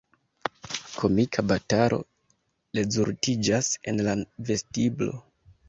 Komika 1.01 1.43
batalo 1.49 1.99
rezultiĝas 2.79 3.71
en 3.93 4.05
la 4.11 4.19
vestiblo. 4.51 5.25